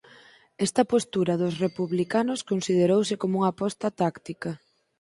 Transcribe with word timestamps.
Esta 0.65 0.83
postura 0.93 1.33
dos 1.41 1.53
republicanos 1.65 2.45
considerouse 2.51 3.15
como 3.21 3.33
unha 3.39 3.51
aposta 3.53 3.87
táctica. 4.01 4.51